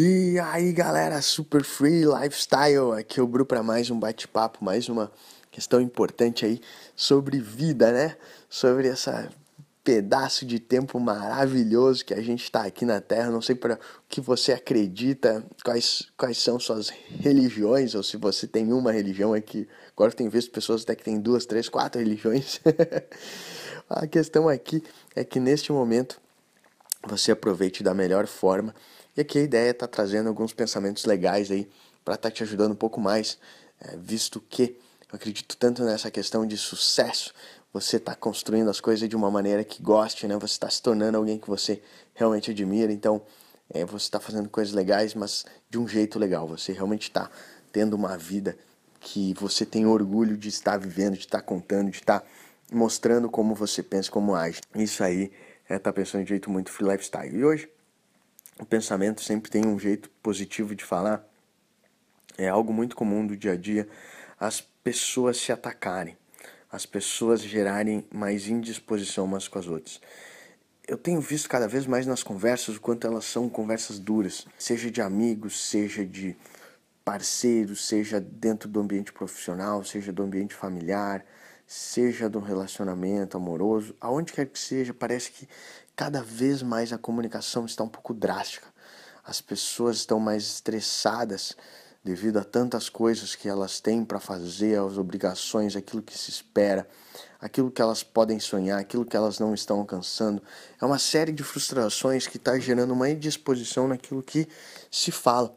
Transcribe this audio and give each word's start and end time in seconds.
E 0.00 0.38
aí 0.38 0.72
galera, 0.72 1.20
Super 1.20 1.64
Free 1.64 2.04
Lifestyle, 2.04 2.92
aqui 2.96 3.18
é 3.18 3.22
o 3.22 3.26
Bru 3.26 3.44
para 3.44 3.64
mais 3.64 3.90
um 3.90 3.98
bate-papo, 3.98 4.64
mais 4.64 4.88
uma 4.88 5.10
questão 5.50 5.80
importante 5.80 6.46
aí 6.46 6.60
sobre 6.94 7.40
vida, 7.40 7.90
né? 7.90 8.16
Sobre 8.48 8.86
essa 8.86 9.28
pedaço 9.82 10.46
de 10.46 10.60
tempo 10.60 11.00
maravilhoso 11.00 12.04
que 12.04 12.14
a 12.14 12.22
gente 12.22 12.44
está 12.44 12.62
aqui 12.62 12.84
na 12.84 13.00
Terra. 13.00 13.28
Não 13.32 13.42
sei 13.42 13.56
para 13.56 13.74
o 13.74 13.78
que 14.08 14.20
você 14.20 14.52
acredita, 14.52 15.44
quais, 15.64 16.08
quais 16.16 16.38
são 16.38 16.60
suas 16.60 16.90
religiões, 16.90 17.96
ou 17.96 18.04
se 18.04 18.16
você 18.16 18.46
tem 18.46 18.72
uma 18.72 18.92
religião 18.92 19.34
aqui. 19.34 19.66
Agora 19.96 20.12
tem 20.12 20.28
visto 20.28 20.52
pessoas 20.52 20.84
até 20.84 20.94
que 20.94 21.02
tem 21.02 21.18
duas, 21.18 21.44
três, 21.44 21.68
quatro 21.68 22.00
religiões. 22.00 22.60
a 23.90 24.06
questão 24.06 24.48
aqui 24.48 24.80
é 25.16 25.24
que 25.24 25.40
neste 25.40 25.72
momento 25.72 26.20
você 27.04 27.32
aproveite 27.32 27.82
da 27.82 27.94
melhor 27.94 28.28
forma 28.28 28.72
e 29.18 29.20
aqui 29.20 29.40
a 29.40 29.42
ideia 29.42 29.70
está 29.72 29.88
trazendo 29.88 30.28
alguns 30.28 30.52
pensamentos 30.52 31.04
legais 31.04 31.50
aí 31.50 31.68
para 32.04 32.14
estar 32.14 32.30
tá 32.30 32.34
te 32.36 32.44
ajudando 32.44 32.70
um 32.70 32.76
pouco 32.76 33.00
mais, 33.00 33.36
é, 33.80 33.96
visto 33.96 34.40
que 34.40 34.78
eu 35.10 35.16
acredito 35.16 35.56
tanto 35.56 35.82
nessa 35.82 36.08
questão 36.08 36.46
de 36.46 36.56
sucesso. 36.56 37.34
Você 37.72 37.96
está 37.96 38.14
construindo 38.14 38.70
as 38.70 38.80
coisas 38.80 39.08
de 39.08 39.16
uma 39.16 39.28
maneira 39.28 39.64
que 39.64 39.82
goste, 39.82 40.28
né? 40.28 40.36
Você 40.36 40.52
está 40.52 40.70
se 40.70 40.80
tornando 40.80 41.18
alguém 41.18 41.36
que 41.36 41.48
você 41.48 41.82
realmente 42.14 42.52
admira. 42.52 42.92
Então, 42.92 43.20
é, 43.74 43.84
você 43.84 44.04
está 44.04 44.20
fazendo 44.20 44.48
coisas 44.48 44.72
legais, 44.72 45.14
mas 45.14 45.44
de 45.68 45.80
um 45.80 45.88
jeito 45.88 46.16
legal. 46.16 46.46
Você 46.46 46.72
realmente 46.72 47.08
está 47.08 47.28
tendo 47.72 47.94
uma 47.94 48.16
vida 48.16 48.56
que 49.00 49.34
você 49.34 49.66
tem 49.66 49.84
orgulho 49.84 50.36
de 50.36 50.48
estar 50.48 50.78
vivendo, 50.78 51.14
de 51.14 51.24
estar 51.24 51.42
contando, 51.42 51.90
de 51.90 51.96
estar 51.96 52.24
mostrando 52.70 53.28
como 53.28 53.52
você 53.52 53.82
pensa, 53.82 54.12
como 54.12 54.36
age. 54.36 54.60
Isso 54.76 55.02
aí 55.02 55.32
é 55.68 55.74
estar 55.74 55.90
tá 55.90 55.92
pensando 55.92 56.22
de 56.22 56.28
jeito 56.28 56.48
muito 56.48 56.70
free 56.70 56.88
lifestyle. 56.88 57.36
E 57.36 57.44
hoje 57.44 57.68
o 58.60 58.66
pensamento 58.66 59.22
sempre 59.22 59.50
tem 59.50 59.66
um 59.66 59.78
jeito 59.78 60.10
positivo 60.22 60.74
de 60.74 60.84
falar. 60.84 61.24
É 62.36 62.48
algo 62.48 62.72
muito 62.72 62.96
comum 62.96 63.26
do 63.26 63.36
dia 63.36 63.52
a 63.52 63.56
dia 63.56 63.88
as 64.38 64.60
pessoas 64.60 65.36
se 65.38 65.50
atacarem, 65.50 66.16
as 66.70 66.86
pessoas 66.86 67.42
gerarem 67.42 68.06
mais 68.12 68.46
indisposição 68.46 69.24
umas 69.24 69.48
com 69.48 69.58
as 69.58 69.66
outras. 69.66 70.00
Eu 70.86 70.96
tenho 70.96 71.20
visto 71.20 71.48
cada 71.48 71.68
vez 71.68 71.86
mais 71.86 72.06
nas 72.06 72.22
conversas 72.22 72.76
o 72.76 72.80
quanto 72.80 73.06
elas 73.06 73.24
são 73.24 73.48
conversas 73.48 73.98
duras, 73.98 74.46
seja 74.58 74.90
de 74.90 75.02
amigos, 75.02 75.60
seja 75.68 76.04
de 76.06 76.36
parceiros, 77.04 77.86
seja 77.86 78.20
dentro 78.20 78.68
do 78.68 78.80
ambiente 78.80 79.12
profissional, 79.12 79.84
seja 79.84 80.12
do 80.12 80.22
ambiente 80.22 80.54
familiar, 80.54 81.24
seja 81.68 82.30
do 82.30 82.40
relacionamento 82.40 83.36
amoroso, 83.36 83.94
aonde 84.00 84.32
quer 84.32 84.46
que 84.46 84.58
seja, 84.58 84.94
parece 84.94 85.30
que 85.30 85.46
cada 85.94 86.22
vez 86.22 86.62
mais 86.62 86.94
a 86.94 86.98
comunicação 86.98 87.66
está 87.66 87.84
um 87.84 87.88
pouco 87.88 88.14
drástica. 88.14 88.66
As 89.22 89.42
pessoas 89.42 89.98
estão 89.98 90.18
mais 90.18 90.44
estressadas 90.44 91.54
devido 92.02 92.38
a 92.38 92.44
tantas 92.44 92.88
coisas 92.88 93.34
que 93.34 93.50
elas 93.50 93.80
têm 93.80 94.02
para 94.02 94.18
fazer, 94.18 94.80
as 94.80 94.96
obrigações, 94.96 95.76
aquilo 95.76 96.00
que 96.00 96.16
se 96.16 96.30
espera, 96.30 96.88
aquilo 97.38 97.70
que 97.70 97.82
elas 97.82 98.02
podem 98.02 98.40
sonhar, 98.40 98.80
aquilo 98.80 99.04
que 99.04 99.16
elas 99.16 99.38
não 99.38 99.52
estão 99.52 99.80
alcançando. 99.80 100.42
É 100.80 100.86
uma 100.86 100.98
série 100.98 101.32
de 101.32 101.42
frustrações 101.42 102.26
que 102.26 102.38
está 102.38 102.58
gerando 102.58 102.92
uma 102.92 103.10
indisposição 103.10 103.86
naquilo 103.86 104.22
que 104.22 104.48
se 104.90 105.12
fala. 105.12 105.54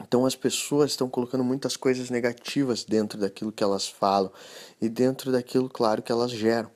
Então 0.00 0.24
as 0.24 0.34
pessoas 0.34 0.92
estão 0.92 1.08
colocando 1.08 1.44
muitas 1.44 1.76
coisas 1.76 2.10
negativas 2.10 2.84
dentro 2.84 3.18
daquilo 3.18 3.52
que 3.52 3.62
elas 3.62 3.88
falam 3.88 4.32
e 4.80 4.88
dentro 4.88 5.32
daquilo, 5.32 5.68
claro, 5.68 6.02
que 6.02 6.12
elas 6.12 6.30
geram. 6.30 6.70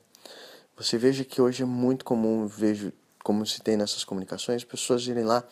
Você 0.75 0.97
veja 0.97 1.23
que 1.23 1.41
hoje 1.41 1.63
é 1.63 1.65
muito 1.65 2.03
comum, 2.03 2.47
vejo 2.47 2.91
como 3.23 3.45
se 3.45 3.61
tem 3.61 3.77
nessas 3.77 4.03
comunicações, 4.03 4.63
pessoas 4.63 5.07
irem 5.07 5.23
lá 5.23 5.43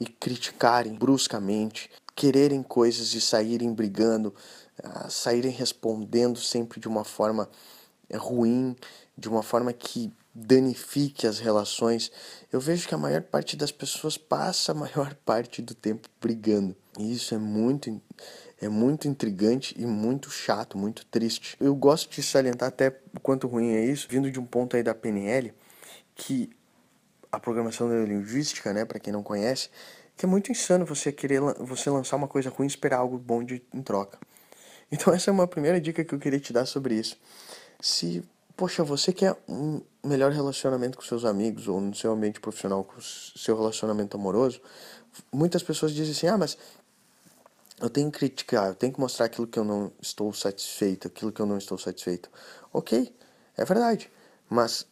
e 0.00 0.06
criticarem 0.06 0.94
bruscamente, 0.94 1.90
quererem 2.14 2.62
coisas 2.62 3.12
e 3.14 3.20
saírem 3.20 3.72
brigando, 3.72 4.34
uh, 4.82 5.10
saírem 5.10 5.50
respondendo 5.50 6.38
sempre 6.38 6.80
de 6.80 6.88
uma 6.88 7.04
forma 7.04 7.48
eh, 8.08 8.16
ruim, 8.16 8.74
de 9.16 9.28
uma 9.28 9.42
forma 9.42 9.72
que 9.72 10.12
danifique 10.34 11.26
as 11.26 11.38
relações. 11.38 12.10
Eu 12.52 12.60
vejo 12.60 12.88
que 12.88 12.94
a 12.94 12.98
maior 12.98 13.22
parte 13.22 13.56
das 13.56 13.70
pessoas 13.70 14.18
passa 14.18 14.72
a 14.72 14.74
maior 14.74 15.14
parte 15.24 15.62
do 15.62 15.74
tempo 15.74 16.08
brigando. 16.20 16.74
E 16.98 17.12
isso 17.12 17.34
é 17.34 17.38
muito 17.38 18.00
é 18.60 18.68
muito 18.68 19.06
intrigante 19.06 19.74
e 19.78 19.84
muito 19.84 20.30
chato, 20.30 20.78
muito 20.78 21.04
triste. 21.06 21.56
Eu 21.60 21.74
gosto 21.74 22.10
de 22.10 22.22
salientar 22.22 22.68
até 22.68 22.98
o 23.14 23.20
quanto 23.20 23.46
ruim 23.46 23.72
é 23.74 23.84
isso, 23.84 24.06
vindo 24.08 24.30
de 24.30 24.40
um 24.40 24.46
ponto 24.46 24.76
aí 24.76 24.82
da 24.82 24.94
PNL, 24.94 25.52
que 26.14 26.50
a 27.30 27.38
programação 27.38 27.88
neurolinguística, 27.88 28.72
né, 28.72 28.84
para 28.84 28.98
quem 28.98 29.12
não 29.12 29.22
conhece, 29.22 29.68
que 30.16 30.24
é 30.24 30.28
muito 30.28 30.50
insano 30.50 30.86
você 30.86 31.12
querer 31.12 31.40
você 31.58 31.90
lançar 31.90 32.16
uma 32.16 32.28
coisa 32.28 32.48
ruim 32.48 32.66
e 32.66 32.68
esperar 32.68 32.98
algo 32.98 33.18
bom 33.18 33.42
de, 33.42 33.62
em 33.72 33.82
troca. 33.82 34.18
Então 34.90 35.12
essa 35.12 35.30
é 35.30 35.32
uma 35.32 35.46
primeira 35.46 35.80
dica 35.80 36.04
que 36.04 36.14
eu 36.14 36.18
queria 36.18 36.40
te 36.40 36.52
dar 36.52 36.64
sobre 36.64 36.94
isso. 36.94 37.18
Se, 37.80 38.22
poxa, 38.56 38.82
você 38.84 39.12
quer 39.12 39.36
um 39.48 39.80
melhor 40.02 40.32
relacionamento 40.32 40.96
com 40.96 41.04
seus 41.04 41.24
amigos 41.24 41.68
ou 41.68 41.80
no 41.80 41.94
seu 41.94 42.12
ambiente 42.12 42.40
profissional, 42.40 42.84
com 42.84 43.00
seu 43.00 43.56
relacionamento 43.56 44.16
amoroso, 44.16 44.60
muitas 45.32 45.62
pessoas 45.62 45.92
dizem 45.92 46.12
assim: 46.12 46.26
"Ah, 46.28 46.38
mas 46.38 46.56
eu 47.80 47.90
tenho 47.90 48.10
que 48.10 48.18
criticar, 48.18 48.68
eu 48.68 48.74
tenho 48.74 48.92
que 48.92 49.00
mostrar 49.00 49.26
aquilo 49.26 49.46
que 49.46 49.58
eu 49.58 49.64
não 49.64 49.92
estou 50.00 50.32
satisfeito, 50.32 51.08
aquilo 51.08 51.32
que 51.32 51.40
eu 51.40 51.46
não 51.46 51.58
estou 51.58 51.76
satisfeito. 51.76 52.30
Ok, 52.72 53.14
é 53.56 53.64
verdade, 53.64 54.10
mas 54.48 54.86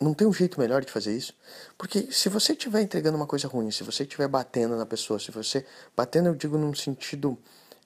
não 0.00 0.12
tem 0.12 0.26
um 0.26 0.32
jeito 0.32 0.60
melhor 0.60 0.84
de 0.84 0.90
fazer 0.90 1.16
isso? 1.16 1.34
Porque 1.78 2.10
se 2.10 2.28
você 2.28 2.52
estiver 2.52 2.82
entregando 2.82 3.16
uma 3.16 3.26
coisa 3.26 3.48
ruim, 3.48 3.70
se 3.70 3.82
você 3.84 4.02
estiver 4.02 4.28
batendo 4.28 4.76
na 4.76 4.84
pessoa, 4.84 5.18
se 5.18 5.30
você. 5.30 5.64
Batendo, 5.96 6.28
eu 6.28 6.34
digo 6.34 6.58
num 6.58 6.74
sentido 6.74 7.38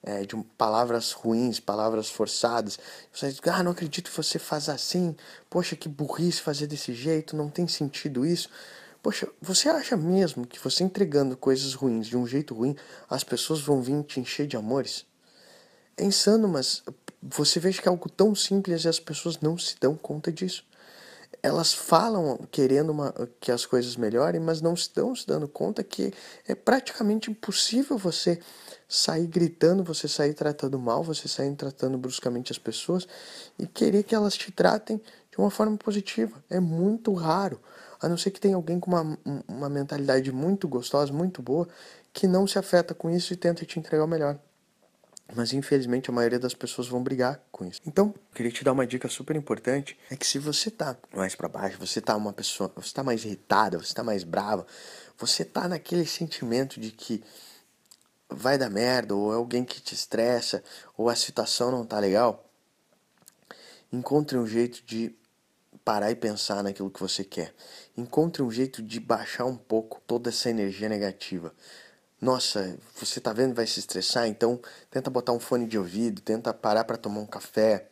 é, 0.07 0.25
de 0.25 0.37
palavras 0.57 1.11
ruins, 1.11 1.59
palavras 1.59 2.09
forçadas. 2.09 2.79
Você 3.13 3.29
diz, 3.29 3.41
ah, 3.43 3.61
não 3.61 3.73
acredito 3.73 4.09
que 4.09 4.15
você 4.15 4.39
faz 4.39 4.69
assim. 4.69 5.13
Poxa, 5.49 5.75
que 5.75 5.89
burrice 5.89 6.41
fazer 6.41 6.65
desse 6.65 6.93
jeito, 6.93 7.35
não 7.35 7.49
tem 7.49 7.67
sentido 7.67 8.25
isso. 8.25 8.49
Poxa, 9.03 9.27
você 9.41 9.67
acha 9.67 9.97
mesmo 9.97 10.47
que 10.47 10.59
você 10.59 10.85
entregando 10.85 11.35
coisas 11.35 11.73
ruins 11.73 12.07
de 12.07 12.15
um 12.15 12.25
jeito 12.25 12.55
ruim, 12.55 12.73
as 13.09 13.23
pessoas 13.23 13.59
vão 13.59 13.81
vir 13.81 14.01
te 14.03 14.21
encher 14.21 14.47
de 14.47 14.55
amores? 14.55 15.05
É 15.97 16.05
insano, 16.05 16.47
mas 16.47 16.83
você 17.21 17.59
veja 17.59 17.81
que 17.81 17.87
é 17.89 17.91
algo 17.91 18.09
tão 18.09 18.33
simples 18.33 18.85
e 18.85 18.87
as 18.87 19.01
pessoas 19.01 19.41
não 19.41 19.57
se 19.57 19.75
dão 19.77 19.93
conta 19.95 20.31
disso. 20.31 20.65
Elas 21.43 21.73
falam 21.73 22.47
querendo 22.49 22.91
uma, 22.91 23.13
que 23.41 23.51
as 23.51 23.65
coisas 23.65 23.97
melhorem, 23.97 24.39
mas 24.39 24.61
não 24.61 24.73
estão 24.73 25.13
se 25.13 25.27
dando 25.27 25.47
conta 25.49 25.83
que 25.83 26.13
é 26.47 26.55
praticamente 26.55 27.29
impossível 27.29 27.97
você 27.97 28.39
sair 28.87 29.27
gritando, 29.27 29.83
você 29.83 30.07
sair 30.07 30.33
tratando 30.33 30.79
mal, 30.79 31.03
você 31.03 31.27
sair 31.27 31.53
tratando 31.55 31.97
bruscamente 31.97 32.51
as 32.51 32.57
pessoas 32.57 33.07
e 33.59 33.67
querer 33.67 34.03
que 34.03 34.15
elas 34.15 34.35
te 34.35 34.51
tratem 34.51 35.01
de 35.29 35.37
uma 35.37 35.51
forma 35.51 35.75
positiva. 35.77 36.41
É 36.49 36.59
muito 36.59 37.13
raro. 37.13 37.59
A 37.99 38.07
não 38.07 38.17
ser 38.17 38.31
que 38.31 38.39
tenha 38.39 38.55
alguém 38.55 38.79
com 38.79 38.91
uma, 38.91 39.17
uma 39.47 39.69
mentalidade 39.69 40.31
muito 40.31 40.67
gostosa, 40.67 41.11
muito 41.11 41.41
boa, 41.41 41.67
que 42.13 42.27
não 42.27 42.47
se 42.47 42.57
afeta 42.57 42.93
com 42.93 43.09
isso 43.09 43.33
e 43.33 43.35
tenta 43.35 43.65
te 43.65 43.79
entregar 43.79 44.05
o 44.05 44.07
melhor. 44.07 44.39
Mas 45.35 45.51
infelizmente 45.51 46.09
a 46.09 46.13
maioria 46.13 46.39
das 46.39 46.53
pessoas 46.53 46.87
vão 46.87 47.03
brigar 47.03 47.41
com 47.51 47.65
isso. 47.65 47.81
Então, 47.85 48.13
queria 48.33 48.51
te 48.51 48.63
dar 48.63 48.71
uma 48.71 48.87
dica 48.87 49.09
super 49.09 49.35
importante, 49.35 49.97
é 50.09 50.15
que 50.15 50.25
se 50.25 50.39
você 50.39 50.71
tá 50.71 50.95
mais 51.13 51.35
para 51.35 51.49
baixo, 51.49 51.77
você 51.77 51.99
tá 51.99 52.15
uma 52.15 52.31
pessoa, 52.31 52.71
você 52.75 52.93
tá 52.93 53.03
mais 53.03 53.25
irritada, 53.25 53.77
você 53.77 53.93
tá 53.93 54.03
mais 54.03 54.23
brava, 54.23 54.65
você 55.17 55.43
tá 55.43 55.67
naquele 55.67 56.05
sentimento 56.05 56.79
de 56.79 56.91
que 56.91 57.21
vai 58.29 58.57
dar 58.57 58.69
merda, 58.69 59.15
ou 59.15 59.31
é 59.31 59.35
alguém 59.35 59.63
que 59.63 59.81
te 59.81 59.93
estressa, 59.93 60.63
ou 60.97 61.09
a 61.09 61.15
situação 61.15 61.71
não 61.71 61.85
tá 61.85 61.99
legal, 61.99 62.45
encontre 63.91 64.37
um 64.37 64.45
jeito 64.45 64.83
de 64.85 65.15
parar 65.83 66.11
e 66.11 66.15
pensar 66.15 66.61
naquilo 66.63 66.91
que 66.91 66.99
você 66.99 67.23
quer. 67.23 67.53
Encontre 67.95 68.43
um 68.43 68.51
jeito 68.51 68.81
de 68.83 68.99
baixar 68.99 69.45
um 69.45 69.55
pouco 69.55 70.01
toda 70.05 70.29
essa 70.29 70.49
energia 70.49 70.89
negativa. 70.89 71.53
Nossa, 72.19 72.77
você 72.99 73.21
tá 73.21 73.31
vendo 73.31 73.53
vai 73.53 73.67
se 73.67 73.79
estressar, 73.79 74.27
então 74.27 74.59
tenta 74.89 75.09
botar 75.09 75.31
um 75.31 75.39
fone 75.39 75.67
de 75.67 75.77
ouvido, 75.77 76.21
tenta 76.21 76.53
parar 76.53 76.83
para 76.83 76.97
tomar 76.97 77.21
um 77.21 77.25
café, 77.25 77.87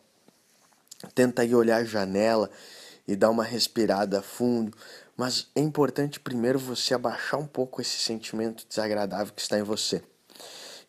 tenta 1.13 1.45
ir 1.45 1.55
olhar 1.55 1.77
a 1.77 1.85
janela 1.85 2.49
e 3.07 3.15
dar 3.15 3.29
uma 3.29 3.43
respirada 3.43 4.21
fundo. 4.21 4.75
Mas 5.15 5.47
é 5.55 5.61
importante 5.61 6.19
primeiro 6.19 6.59
você 6.59 6.93
abaixar 6.93 7.39
um 7.39 7.47
pouco 7.47 7.81
esse 7.81 7.99
sentimento 7.99 8.65
desagradável 8.67 9.33
que 9.33 9.41
está 9.41 9.57
em 9.57 9.63
você. 9.63 10.03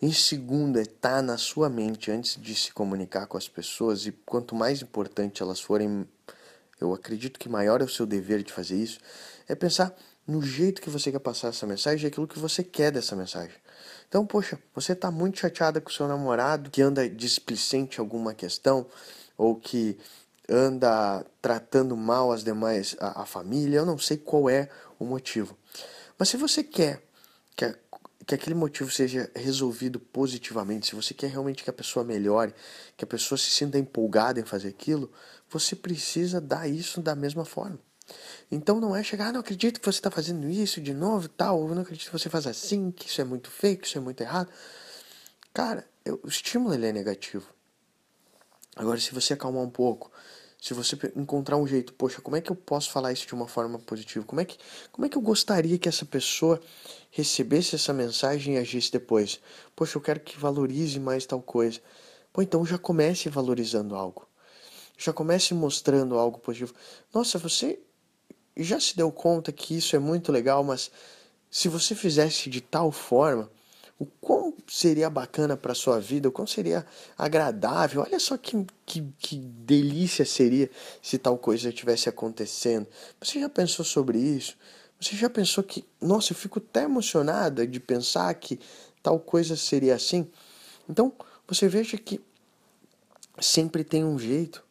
Em 0.00 0.12
segundo, 0.12 0.78
é 0.78 0.82
estar 0.82 1.16
tá 1.16 1.22
na 1.22 1.38
sua 1.38 1.68
mente 1.68 2.10
antes 2.10 2.40
de 2.40 2.54
se 2.54 2.72
comunicar 2.72 3.26
com 3.26 3.38
as 3.38 3.48
pessoas 3.48 4.06
e 4.06 4.12
quanto 4.12 4.54
mais 4.54 4.82
importante 4.82 5.42
elas 5.42 5.60
forem 5.60 6.06
eu 6.80 6.92
acredito 6.92 7.38
que 7.38 7.48
maior 7.48 7.80
é 7.80 7.84
o 7.84 7.88
seu 7.88 8.04
dever 8.04 8.42
de 8.42 8.52
fazer 8.52 8.76
isso, 8.76 8.98
é 9.48 9.54
pensar 9.54 9.94
no 10.26 10.42
jeito 10.42 10.82
que 10.82 10.90
você 10.90 11.10
quer 11.10 11.20
passar 11.20 11.48
essa 11.48 11.66
mensagem 11.66 12.04
e 12.04 12.08
aquilo 12.08 12.26
que 12.26 12.38
você 12.38 12.62
quer 12.62 12.90
dessa 12.90 13.14
mensagem. 13.14 13.54
Então, 14.08 14.26
poxa, 14.26 14.58
você 14.74 14.92
está 14.92 15.10
muito 15.10 15.38
chateada 15.38 15.80
com 15.80 15.88
o 15.88 15.92
seu 15.92 16.06
namorado 16.06 16.70
que 16.70 16.82
anda 16.82 17.08
displicente 17.08 18.00
alguma 18.00 18.34
questão 18.34 18.86
ou 19.38 19.56
que 19.56 19.98
anda 20.48 21.24
tratando 21.40 21.96
mal 21.96 22.32
as 22.32 22.44
demais, 22.44 22.96
a, 23.00 23.22
a 23.22 23.26
família, 23.26 23.78
eu 23.78 23.86
não 23.86 23.98
sei 23.98 24.16
qual 24.16 24.50
é 24.50 24.68
o 24.98 25.04
motivo. 25.04 25.56
Mas 26.18 26.28
se 26.28 26.36
você 26.36 26.62
quer 26.62 27.05
que 28.26 28.34
aquele 28.34 28.56
motivo 28.56 28.90
seja 28.90 29.30
resolvido 29.36 30.00
positivamente, 30.00 30.88
se 30.88 30.96
você 30.96 31.14
quer 31.14 31.30
realmente 31.30 31.62
que 31.62 31.70
a 31.70 31.72
pessoa 31.72 32.04
melhore, 32.04 32.52
que 32.96 33.04
a 33.04 33.06
pessoa 33.06 33.38
se 33.38 33.50
sinta 33.50 33.78
empolgada 33.78 34.40
em 34.40 34.44
fazer 34.44 34.68
aquilo, 34.68 35.12
você 35.48 35.76
precisa 35.76 36.40
dar 36.40 36.68
isso 36.68 37.00
da 37.00 37.14
mesma 37.14 37.44
forma. 37.44 37.78
Então 38.50 38.80
não 38.80 38.94
é 38.94 39.02
chegar, 39.02 39.28
ah, 39.28 39.32
não 39.32 39.40
acredito 39.40 39.78
que 39.78 39.86
você 39.86 39.98
está 39.98 40.10
fazendo 40.10 40.48
isso 40.48 40.80
de 40.80 40.92
novo 40.92 41.28
tal, 41.28 41.60
ou 41.60 41.74
não 41.74 41.82
acredito 41.82 42.06
que 42.06 42.18
você 42.18 42.28
faz 42.28 42.46
assim, 42.48 42.90
que 42.90 43.08
isso 43.08 43.20
é 43.20 43.24
muito 43.24 43.48
feio, 43.48 43.78
que 43.78 43.86
isso 43.86 43.98
é 43.98 44.00
muito 44.00 44.20
errado. 44.20 44.50
Cara, 45.54 45.88
eu, 46.04 46.20
o 46.22 46.28
estímulo 46.28 46.74
ele 46.74 46.86
é 46.86 46.92
negativo. 46.92 47.46
Agora, 48.74 48.98
se 48.98 49.14
você 49.14 49.34
acalmar 49.34 49.62
um 49.62 49.70
pouco, 49.70 50.10
se 50.66 50.74
você 50.74 50.98
encontrar 51.14 51.56
um 51.56 51.64
jeito, 51.64 51.92
poxa, 51.92 52.20
como 52.20 52.34
é 52.34 52.40
que 52.40 52.50
eu 52.50 52.56
posso 52.56 52.90
falar 52.90 53.12
isso 53.12 53.24
de 53.24 53.32
uma 53.32 53.46
forma 53.46 53.78
positiva? 53.78 54.24
Como 54.24 54.40
é 54.40 54.44
que, 54.44 54.58
como 54.90 55.06
é 55.06 55.08
que 55.08 55.16
eu 55.16 55.22
gostaria 55.22 55.78
que 55.78 55.88
essa 55.88 56.04
pessoa 56.04 56.60
recebesse 57.08 57.76
essa 57.76 57.92
mensagem 57.92 58.54
e 58.56 58.58
agisse 58.58 58.90
depois? 58.90 59.40
Poxa, 59.76 59.96
eu 59.96 60.02
quero 60.02 60.18
que 60.18 60.36
valorize 60.36 60.98
mais 60.98 61.24
tal 61.24 61.40
coisa. 61.40 61.80
Pô, 62.32 62.42
então 62.42 62.66
já 62.66 62.76
comece 62.76 63.28
valorizando 63.28 63.94
algo. 63.94 64.26
Já 64.98 65.12
comece 65.12 65.54
mostrando 65.54 66.18
algo 66.18 66.40
positivo. 66.40 66.74
Nossa, 67.14 67.38
você 67.38 67.78
já 68.56 68.80
se 68.80 68.96
deu 68.96 69.12
conta 69.12 69.52
que 69.52 69.76
isso 69.76 69.94
é 69.94 70.00
muito 70.00 70.32
legal, 70.32 70.64
mas 70.64 70.90
se 71.48 71.68
você 71.68 71.94
fizesse 71.94 72.50
de 72.50 72.60
tal 72.60 72.90
forma, 72.90 73.48
o 73.98 74.04
quão 74.04 74.54
seria 74.66 75.08
bacana 75.08 75.56
para 75.56 75.74
sua 75.74 75.98
vida, 75.98 76.28
o 76.28 76.32
quão 76.32 76.46
seria 76.46 76.84
agradável. 77.16 78.02
Olha 78.02 78.18
só 78.18 78.36
que, 78.36 78.66
que, 78.84 79.02
que 79.18 79.36
delícia 79.38 80.24
seria 80.24 80.70
se 81.00 81.16
tal 81.16 81.38
coisa 81.38 81.70
estivesse 81.70 82.08
acontecendo. 82.08 82.86
Você 83.20 83.40
já 83.40 83.48
pensou 83.48 83.84
sobre 83.84 84.18
isso? 84.18 84.56
Você 85.00 85.16
já 85.16 85.30
pensou 85.30 85.64
que, 85.64 85.84
nossa, 86.00 86.32
eu 86.32 86.36
fico 86.36 86.58
até 86.58 86.84
emocionada 86.84 87.66
de 87.66 87.80
pensar 87.80 88.32
que 88.34 88.60
tal 89.02 89.18
coisa 89.18 89.56
seria 89.56 89.94
assim? 89.94 90.28
Então, 90.88 91.12
você 91.46 91.68
veja 91.68 91.96
que 91.96 92.20
sempre 93.40 93.84
tem 93.84 94.04
um 94.04 94.18
jeito, 94.18 94.64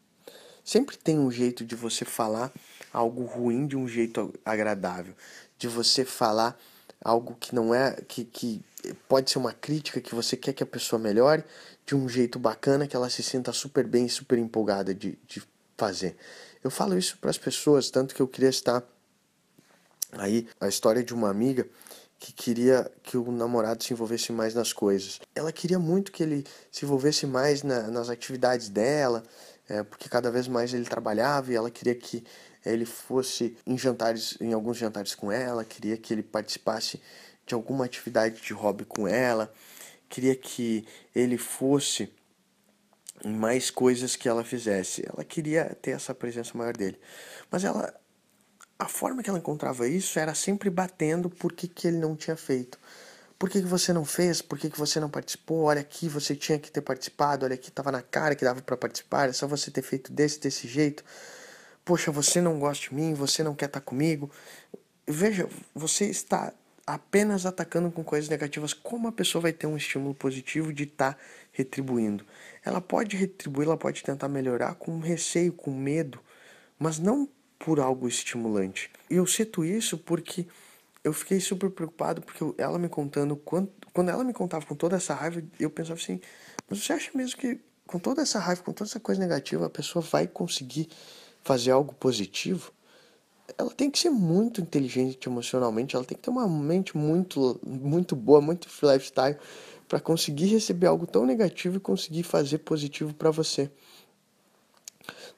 sempre 0.63 0.97
tem 0.97 1.19
um 1.19 1.31
jeito 1.31 1.63
de 1.63 1.75
você 1.75 2.05
falar 2.05 2.51
algo 2.91 3.23
ruim 3.23 3.67
de 3.67 3.75
um 3.75 3.87
jeito 3.87 4.33
agradável, 4.43 5.13
de 5.57 5.67
você 5.67 6.05
falar 6.05 6.57
algo 7.03 7.35
que 7.39 7.53
não 7.53 7.73
é 7.73 8.01
que, 8.07 8.23
que 8.23 8.63
pode 9.07 9.31
ser 9.31 9.37
uma 9.37 9.53
crítica 9.53 10.01
que 10.01 10.13
você 10.13 10.35
quer 10.35 10.53
que 10.53 10.63
a 10.63 10.65
pessoa 10.65 10.99
melhore 10.99 11.43
de 11.85 11.95
um 11.95 12.07
jeito 12.09 12.39
bacana 12.39 12.87
que 12.87 12.95
ela 12.95 13.09
se 13.09 13.21
sinta 13.23 13.51
super 13.53 13.85
bem, 13.85 14.07
super 14.07 14.37
empolgada 14.37 14.93
de, 14.93 15.17
de 15.27 15.41
fazer. 15.77 16.15
Eu 16.63 16.71
falo 16.71 16.97
isso 16.97 17.17
para 17.19 17.29
as 17.29 17.37
pessoas, 17.37 17.89
tanto 17.89 18.15
que 18.15 18.21
eu 18.21 18.27
queria 18.27 18.49
estar 18.49 18.83
aí 20.13 20.47
a 20.59 20.67
história 20.67 21.03
de 21.03 21.13
uma 21.13 21.29
amiga 21.29 21.67
que 22.19 22.33
queria 22.33 22.89
que 23.03 23.17
o 23.17 23.31
namorado 23.31 23.83
se 23.83 23.93
envolvesse 23.93 24.31
mais 24.31 24.55
nas 24.55 24.73
coisas. 24.73 25.19
Ela 25.35 25.51
queria 25.51 25.77
muito 25.77 26.11
que 26.11 26.23
ele 26.23 26.45
se 26.71 26.85
envolvesse 26.85 27.27
mais 27.27 27.61
na, 27.61 27.83
nas 27.83 28.09
atividades 28.09 28.69
dela, 28.69 29.23
é, 29.69 29.83
porque 29.83 30.09
cada 30.09 30.31
vez 30.31 30.47
mais 30.47 30.73
ele 30.73 30.85
trabalhava 30.85 31.51
e 31.51 31.55
ela 31.55 31.69
queria 31.69 31.93
que 31.93 32.23
ele 32.65 32.85
fosse 32.85 33.55
em 33.65 33.77
jantares, 33.77 34.37
em 34.41 34.53
alguns 34.53 34.77
jantares 34.77 35.13
com 35.13 35.31
ela, 35.31 35.63
queria 35.63 35.97
que 35.97 36.13
ele 36.13 36.23
participasse 36.23 36.99
de 37.45 37.53
alguma 37.53 37.85
atividade 37.85 38.41
de 38.41 38.53
hobby 38.53 38.85
com 38.85 39.07
ela, 39.07 39.53
queria 40.09 40.35
que 40.35 40.85
ele 41.13 41.37
fosse 41.37 42.11
em 43.23 43.33
mais 43.33 43.69
coisas 43.69 44.15
que 44.15 44.27
ela 44.27 44.43
fizesse. 44.43 45.05
Ela 45.07 45.23
queria 45.23 45.77
ter 45.81 45.91
essa 45.91 46.13
presença 46.13 46.57
maior 46.57 46.75
dele. 46.75 46.99
Mas 47.49 47.63
ela 47.63 47.93
a 48.77 48.87
forma 48.87 49.23
que 49.23 49.29
ela 49.29 49.39
encontrava 49.39 49.87
isso 49.87 50.19
era 50.19 50.35
sempre 50.35 50.69
batendo 50.69 51.29
por 51.29 51.53
que, 51.53 51.67
que 51.67 51.87
ele 51.87 51.97
não 51.97 52.15
tinha 52.15 52.35
feito. 52.35 52.77
Por 53.37 53.49
que, 53.49 53.61
que 53.61 53.67
você 53.67 53.91
não 53.93 54.05
fez? 54.05 54.41
Por 54.41 54.57
que, 54.57 54.69
que 54.69 54.77
você 54.77 54.99
não 54.99 55.09
participou? 55.09 55.63
Olha 55.63 55.81
aqui, 55.81 56.07
você 56.07 56.35
tinha 56.35 56.57
que 56.57 56.71
ter 56.71 56.81
participado. 56.81 57.45
Olha 57.45 57.55
aqui, 57.55 57.69
estava 57.69 57.91
na 57.91 58.01
cara 58.01 58.35
que 58.35 58.45
dava 58.45 58.61
para 58.61 58.77
participar. 58.77 59.29
É 59.29 59.33
só 59.33 59.47
você 59.47 59.69
ter 59.71 59.81
feito 59.81 60.11
desse, 60.11 60.39
desse 60.39 60.67
jeito. 60.67 61.03
Poxa, 61.83 62.11
você 62.11 62.41
não 62.41 62.59
gosta 62.59 62.89
de 62.89 62.95
mim, 62.95 63.13
você 63.13 63.43
não 63.43 63.53
quer 63.53 63.65
estar 63.65 63.79
tá 63.79 63.85
comigo. 63.85 64.31
Veja, 65.07 65.47
você 65.73 66.05
está 66.05 66.53
apenas 66.85 67.45
atacando 67.45 67.89
com 67.91 68.03
coisas 68.03 68.29
negativas, 68.29 68.73
como 68.73 69.07
a 69.07 69.11
pessoa 69.11 69.41
vai 69.41 69.53
ter 69.53 69.65
um 69.65 69.77
estímulo 69.77 70.13
positivo 70.13 70.71
de 70.71 70.83
estar 70.83 71.13
tá 71.13 71.19
retribuindo? 71.51 72.25
Ela 72.63 72.79
pode 72.79 73.15
retribuir, 73.15 73.67
ela 73.67 73.77
pode 73.77 74.03
tentar 74.03 74.27
melhorar 74.27 74.75
com 74.75 74.99
receio, 74.99 75.51
com 75.51 75.71
medo, 75.71 76.19
mas 76.77 76.99
não 76.99 77.27
por 77.57 77.79
algo 77.79 78.07
estimulante. 78.07 78.91
E 79.09 79.15
eu 79.15 79.25
cito 79.25 79.65
isso 79.65 79.97
porque 79.97 80.45
eu 81.03 81.13
fiquei 81.13 81.39
super 81.39 81.69
preocupado 81.69 82.21
porque 82.21 82.43
ela 82.57 82.77
me 82.77 82.89
contando 82.89 83.35
quando, 83.35 83.71
quando 83.93 84.09
ela 84.09 84.23
me 84.23 84.33
contava 84.33 84.65
com 84.65 84.75
toda 84.75 84.95
essa 84.95 85.13
raiva, 85.13 85.41
eu 85.59 85.69
pensava 85.69 85.99
assim, 85.99 86.19
mas 86.69 86.83
você 86.83 86.93
acha 86.93 87.11
mesmo 87.15 87.37
que 87.37 87.59
com 87.87 87.99
toda 87.99 88.21
essa 88.21 88.39
raiva, 88.39 88.63
com 88.63 88.73
toda 88.73 88.89
essa 88.89 88.99
coisa 88.99 89.21
negativa, 89.21 89.67
a 89.67 89.69
pessoa 89.69 90.03
vai 90.03 90.27
conseguir 90.27 90.89
fazer 91.43 91.71
algo 91.71 91.93
positivo? 91.93 92.71
Ela 93.57 93.69
tem 93.71 93.89
que 93.91 93.99
ser 93.99 94.09
muito 94.09 94.61
inteligente 94.61 95.27
emocionalmente, 95.27 95.95
ela 95.95 96.05
tem 96.05 96.17
que 96.17 96.23
ter 96.23 96.29
uma 96.29 96.47
mente 96.47 96.97
muito, 96.97 97.59
muito 97.63 98.15
boa, 98.15 98.41
muito 98.41 98.67
lifestyle 98.83 99.37
para 99.87 99.99
conseguir 99.99 100.47
receber 100.47 100.87
algo 100.87 101.05
tão 101.05 101.25
negativo 101.25 101.77
e 101.77 101.79
conseguir 101.79 102.23
fazer 102.23 102.59
positivo 102.59 103.13
para 103.13 103.29
você. 103.31 103.69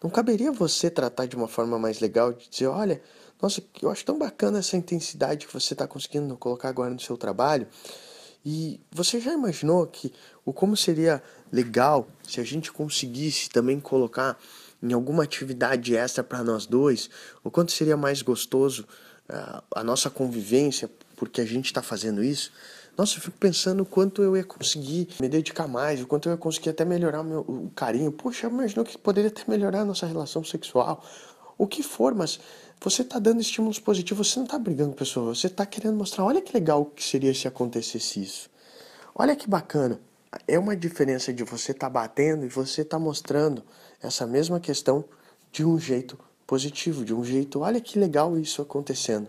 Não 0.01 0.09
caberia 0.09 0.51
você 0.51 0.89
tratar 0.89 1.25
de 1.25 1.36
uma 1.36 1.48
forma 1.48 1.77
mais 1.77 2.00
legal, 2.00 2.31
de 2.31 2.50
dizer, 2.50 2.68
olha, 2.68 3.01
nossa, 3.42 3.62
eu 3.81 3.89
acho 3.89 4.06
tão 4.06 4.18
bacana 4.18 4.59
essa 4.59 4.77
intensidade 4.77 5.45
que 5.45 5.54
você 5.54 5.74
está 5.74 5.88
conseguindo 5.88 6.36
colocar 6.38 6.69
agora 6.69 6.89
no 6.89 7.00
seu 7.00 7.18
trabalho. 7.18 7.68
E 8.45 8.80
você 8.92 9.19
já 9.19 9.33
imaginou 9.33 9.86
que 9.86 10.13
o 10.45 10.54
como 10.54 10.77
seria 10.77 11.21
legal 11.51 12.07
se 12.27 12.39
a 12.39 12.44
gente 12.44 12.71
conseguisse 12.71 13.50
também 13.50 13.80
colocar 13.80 14.38
em 14.82 14.94
alguma 14.94 15.24
atividade 15.24 15.96
extra 15.96 16.24
para 16.24 16.44
nós 16.44 16.66
dois, 16.66 17.10
o 17.44 17.50
quanto 17.50 17.72
seria 17.72 17.98
mais 17.98 18.22
gostoso 18.22 18.86
uh, 19.30 19.64
a 19.76 19.84
nossa 19.84 20.10
convivência 20.10 20.90
porque 21.16 21.42
a 21.42 21.46
gente 21.46 21.66
está 21.66 21.82
fazendo 21.82 22.24
isso. 22.24 22.52
Nossa, 22.98 23.18
eu 23.18 23.22
fico 23.22 23.38
pensando 23.38 23.84
o 23.84 23.86
quanto 23.86 24.24
eu 24.24 24.36
ia 24.36 24.44
conseguir 24.44 25.10
me 25.20 25.30
dedicar 25.30 25.68
mais, 25.68 26.02
o 26.02 26.08
quanto 26.08 26.30
eu 26.30 26.34
ia 26.34 26.38
conseguir 26.38 26.70
até 26.70 26.84
melhorar 26.84 27.22
o 27.22 27.24
meu 27.24 27.42
o 27.42 27.72
carinho. 27.76 28.12
Poxa, 28.12 28.48
imaginou 28.48 28.84
que 28.84 28.98
poderia 28.98 29.30
até 29.30 29.44
melhorar 29.48 29.82
a 29.82 29.86
nossa 29.86 30.06
relação 30.06 30.44
sexual. 30.44 31.04
O 31.58 31.68
que 31.68 31.84
for, 31.84 32.16
mas 32.16 32.40
você 32.80 33.02
está 33.02 33.20
dando 33.20 33.42
estímulos 33.42 33.80
positivos, 33.80 34.28
você 34.28 34.40
não 34.40 34.46
está 34.46 34.58
brigando 34.58 34.90
com 34.90 34.96
a 34.96 35.00
pessoa, 35.00 35.36
você 35.36 35.48
está 35.48 35.66
querendo 35.66 35.96
mostrar, 35.96 36.24
olha 36.24 36.42
que 36.42 36.54
legal 36.54 36.86
que 36.86 37.04
seria 37.04 37.34
se 37.34 37.48
acontecesse 37.48 38.22
isso. 38.22 38.50
Olha 39.14 39.36
que 39.36 39.50
bacana. 39.50 40.00
É 40.48 40.60
uma 40.60 40.76
diferença 40.76 41.34
de 41.34 41.44
você 41.44 41.72
estar 41.72 41.88
tá 41.88 41.90
batendo 41.90 42.46
e 42.46 42.50
você 42.50 42.81
estar 42.81 42.98
tá 42.98 43.04
mostrando 43.04 43.64
essa 44.02 44.26
mesma 44.26 44.60
questão 44.60 45.06
de 45.52 45.66
um 45.66 45.80
jeito 45.80 46.18
positivo, 46.46 47.04
de 47.04 47.14
um 47.14 47.24
jeito, 47.24 47.60
olha 47.60 47.81
que 47.81 48.00
legal 48.00 48.38
isso 48.38 48.62
acontecendo. 48.62 49.28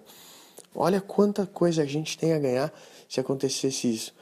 Olha 0.75 1.01
quanta 1.01 1.47
coisa 1.47 1.83
a 1.83 1.87
gente 1.87 2.17
tem 2.17 2.33
a 2.33 2.39
ganhar 2.39 2.73
se 3.09 3.19
acontecesse 3.19 3.93
isso. 3.93 4.15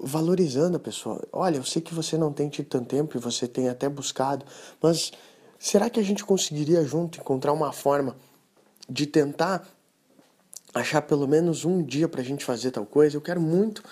Valorizando 0.00 0.76
a 0.76 0.80
pessoa. 0.80 1.22
Olha, 1.32 1.56
eu 1.56 1.64
sei 1.64 1.80
que 1.80 1.94
você 1.94 2.18
não 2.18 2.32
tem 2.32 2.48
tido 2.48 2.66
tanto 2.66 2.86
tempo 2.86 3.16
e 3.16 3.20
você 3.20 3.46
tem 3.46 3.68
até 3.68 3.88
buscado, 3.88 4.44
mas 4.82 5.12
será 5.58 5.88
que 5.88 6.00
a 6.00 6.02
gente 6.02 6.24
conseguiria 6.24 6.84
junto 6.84 7.20
encontrar 7.20 7.52
uma 7.52 7.72
forma 7.72 8.16
de 8.88 9.06
tentar 9.06 9.66
achar 10.74 11.02
pelo 11.02 11.28
menos 11.28 11.64
um 11.64 11.82
dia 11.82 12.08
para 12.08 12.20
a 12.20 12.24
gente 12.24 12.44
fazer 12.44 12.72
tal 12.72 12.84
coisa? 12.84 13.16
Eu 13.16 13.20
quero 13.20 13.40
muito 13.40 13.82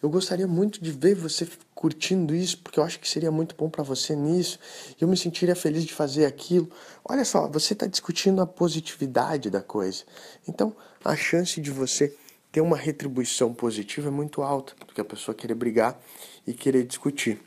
eu 0.00 0.08
gostaria 0.08 0.46
muito 0.46 0.82
de 0.82 0.92
ver 0.92 1.16
você 1.16 1.46
curtindo 1.74 2.32
isso, 2.34 2.58
porque 2.58 2.78
eu 2.78 2.84
acho 2.84 3.00
que 3.00 3.08
seria 3.08 3.32
muito 3.32 3.56
bom 3.56 3.68
para 3.68 3.82
você 3.82 4.14
nisso. 4.14 4.58
Eu 5.00 5.08
me 5.08 5.16
sentiria 5.16 5.56
feliz 5.56 5.84
de 5.84 5.92
fazer 5.92 6.24
aquilo. 6.24 6.70
Olha 7.04 7.24
só, 7.24 7.48
você 7.48 7.72
está 7.72 7.84
discutindo 7.86 8.40
a 8.40 8.46
positividade 8.46 9.50
da 9.50 9.60
coisa. 9.60 10.04
Então, 10.46 10.74
a 11.04 11.16
chance 11.16 11.60
de 11.60 11.70
você 11.72 12.16
ter 12.52 12.60
uma 12.60 12.76
retribuição 12.76 13.52
positiva 13.52 14.06
é 14.06 14.10
muito 14.10 14.42
alta 14.42 14.74
do 14.86 14.94
que 14.94 15.00
a 15.00 15.04
pessoa 15.04 15.34
querer 15.34 15.54
brigar 15.54 16.00
e 16.46 16.54
querer 16.54 16.84
discutir. 16.84 17.40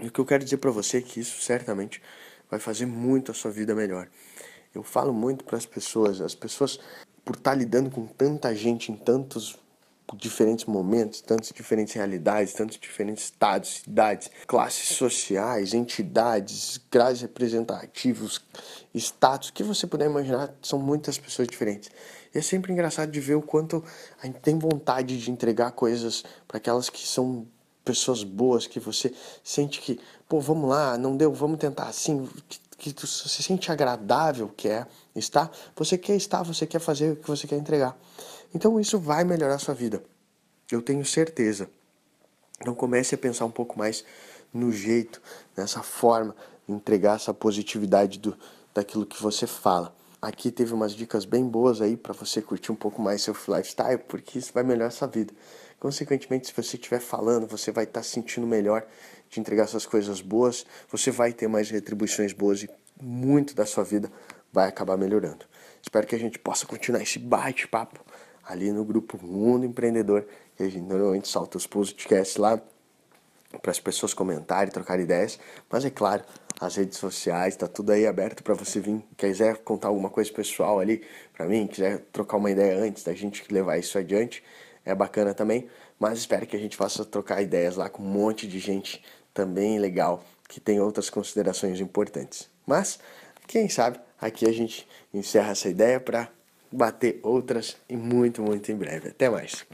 E 0.00 0.08
o 0.08 0.10
que 0.10 0.18
eu 0.18 0.26
quero 0.26 0.42
dizer 0.42 0.56
para 0.56 0.72
você 0.72 0.98
é 0.98 1.00
que 1.00 1.20
isso 1.20 1.40
certamente 1.40 2.02
vai 2.50 2.58
fazer 2.58 2.86
muito 2.86 3.30
a 3.30 3.34
sua 3.34 3.52
vida 3.52 3.74
melhor. 3.74 4.08
Eu 4.74 4.82
falo 4.82 5.12
muito 5.14 5.44
para 5.44 5.56
as 5.56 5.64
pessoas, 5.64 6.20
as 6.20 6.34
pessoas 6.34 6.78
por 7.24 7.36
estar 7.36 7.52
tá 7.52 7.56
lidando 7.56 7.88
com 7.88 8.06
tanta 8.06 8.54
gente 8.54 8.90
em 8.90 8.96
tantos 8.96 9.56
diferentes 10.14 10.66
momentos, 10.66 11.20
tantas 11.20 11.48
diferentes 11.48 11.94
realidades, 11.94 12.52
tantos 12.52 12.78
diferentes 12.78 13.24
estados, 13.24 13.82
cidades, 13.82 14.30
classes 14.46 14.96
sociais, 14.96 15.74
entidades, 15.74 16.80
graus 16.90 17.20
representativos, 17.20 18.40
status, 18.94 19.50
que 19.50 19.64
você 19.64 19.86
puder 19.86 20.06
imaginar, 20.06 20.54
são 20.62 20.78
muitas 20.78 21.18
pessoas 21.18 21.48
diferentes. 21.48 21.90
E 22.32 22.38
é 22.38 22.42
sempre 22.42 22.72
engraçado 22.72 23.10
de 23.10 23.18
ver 23.18 23.34
o 23.34 23.42
quanto 23.42 23.82
a 24.22 24.26
gente 24.26 24.38
tem 24.40 24.58
vontade 24.58 25.18
de 25.18 25.30
entregar 25.30 25.72
coisas 25.72 26.22
para 26.46 26.58
aquelas 26.58 26.88
que 26.88 27.06
são 27.06 27.46
pessoas 27.84 28.22
boas, 28.22 28.66
que 28.66 28.78
você 28.78 29.12
sente 29.42 29.80
que, 29.80 29.98
pô, 30.28 30.40
vamos 30.40 30.68
lá, 30.68 30.98
não 30.98 31.16
deu, 31.16 31.32
vamos 31.32 31.58
tentar 31.58 31.88
assim, 31.88 32.28
que, 32.76 32.92
que 32.92 33.06
você 33.06 33.28
se 33.28 33.42
sente 33.42 33.72
agradável 33.72 34.48
que 34.56 34.68
é 34.68 34.86
estar, 35.14 35.50
você 35.74 35.96
quer 35.96 36.16
estar, 36.16 36.42
você 36.42 36.66
quer 36.66 36.80
fazer 36.80 37.12
o 37.12 37.16
que 37.16 37.26
você 37.26 37.46
quer 37.46 37.56
entregar. 37.56 37.96
Então 38.54 38.80
isso 38.80 38.98
vai 38.98 39.24
melhorar 39.24 39.58
sua 39.58 39.74
vida. 39.74 40.02
eu 40.70 40.82
tenho 40.82 41.04
certeza. 41.04 41.68
Então 42.60 42.74
comece 42.74 43.14
a 43.14 43.18
pensar 43.18 43.44
um 43.44 43.50
pouco 43.50 43.78
mais 43.78 44.04
no 44.52 44.72
jeito, 44.72 45.20
nessa 45.56 45.82
forma, 45.82 46.34
entregar 46.68 47.16
essa 47.16 47.32
positividade 47.32 48.18
do, 48.18 48.36
daquilo 48.74 49.06
que 49.06 49.22
você 49.22 49.46
fala. 49.46 49.94
Aqui 50.20 50.50
teve 50.50 50.72
umas 50.72 50.92
dicas 50.92 51.24
bem 51.24 51.46
boas 51.46 51.80
aí 51.80 51.96
para 51.96 52.12
você 52.12 52.40
curtir 52.40 52.72
um 52.72 52.76
pouco 52.76 53.00
mais 53.02 53.22
seu 53.22 53.34
lifestyle, 53.48 53.98
porque 54.08 54.38
isso 54.38 54.52
vai 54.52 54.62
melhorar 54.64 54.90
sua 54.90 55.06
vida. 55.06 55.32
Consequentemente, 55.78 56.46
se 56.46 56.52
você 56.54 56.76
estiver 56.76 57.00
falando, 57.00 57.46
você 57.46 57.70
vai 57.70 57.84
estar 57.84 58.00
tá 58.00 58.04
sentindo 58.04 58.46
melhor 58.46 58.84
de 59.28 59.38
entregar 59.38 59.64
essas 59.64 59.84
coisas 59.84 60.20
boas, 60.20 60.64
você 60.90 61.10
vai 61.10 61.32
ter 61.32 61.46
mais 61.48 61.70
retribuições 61.70 62.32
boas 62.32 62.62
e 62.62 62.70
muito 63.00 63.54
da 63.54 63.66
sua 63.66 63.84
vida 63.84 64.10
vai 64.52 64.68
acabar 64.68 64.96
melhorando. 64.96 65.44
Espero 65.82 66.06
que 66.06 66.14
a 66.14 66.18
gente 66.18 66.38
possa 66.38 66.66
continuar 66.66 67.02
esse 67.02 67.18
bate-papo 67.18 68.00
ali 68.46 68.70
no 68.72 68.84
grupo 68.84 69.18
Mundo 69.24 69.66
Empreendedor, 69.66 70.24
que 70.56 70.62
a 70.62 70.68
gente 70.68 70.86
normalmente 70.86 71.28
solta 71.28 71.56
os 71.56 71.66
podcasts 71.66 72.36
lá 72.36 72.60
para 73.60 73.70
as 73.70 73.80
pessoas 73.80 74.14
comentarem, 74.14 74.72
trocar 74.72 75.00
ideias, 75.00 75.38
mas 75.70 75.84
é 75.84 75.90
claro, 75.90 76.22
as 76.60 76.76
redes 76.76 76.98
sociais, 76.98 77.56
tá 77.56 77.66
tudo 77.66 77.92
aí 77.92 78.06
aberto 78.06 78.42
para 78.42 78.54
você 78.54 78.80
vir, 78.80 79.04
quiser 79.16 79.58
contar 79.58 79.88
alguma 79.88 80.08
coisa 80.08 80.32
pessoal 80.32 80.78
ali 80.78 81.02
para 81.34 81.46
mim, 81.46 81.66
quiser 81.66 82.00
trocar 82.12 82.36
uma 82.36 82.50
ideia 82.50 82.82
antes 82.82 83.02
da 83.02 83.14
gente 83.14 83.44
levar 83.52 83.78
isso 83.78 83.98
adiante, 83.98 84.42
é 84.84 84.94
bacana 84.94 85.34
também, 85.34 85.68
mas 85.98 86.18
espero 86.18 86.46
que 86.46 86.56
a 86.56 86.58
gente 86.58 86.76
possa 86.76 87.04
trocar 87.04 87.42
ideias 87.42 87.76
lá 87.76 87.88
com 87.88 88.02
um 88.02 88.06
monte 88.06 88.46
de 88.46 88.58
gente 88.58 89.02
também 89.34 89.78
legal, 89.78 90.22
que 90.48 90.60
tem 90.60 90.80
outras 90.80 91.10
considerações 91.10 91.80
importantes. 91.80 92.48
Mas, 92.66 92.98
quem 93.46 93.68
sabe, 93.68 94.00
aqui 94.20 94.48
a 94.48 94.52
gente 94.52 94.86
encerra 95.12 95.50
essa 95.50 95.68
ideia 95.68 96.00
para 96.00 96.30
bater 96.76 97.18
outras 97.22 97.76
e 97.88 97.96
muito, 97.96 98.42
muito 98.42 98.70
em 98.70 98.76
breve. 98.76 99.08
Até 99.08 99.28
mais. 99.28 99.66